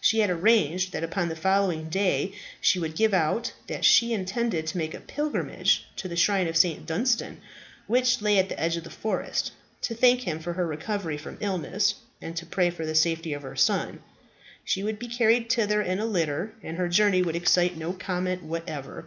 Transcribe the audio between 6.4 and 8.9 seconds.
of St. Dunstan, which lay at the edge of the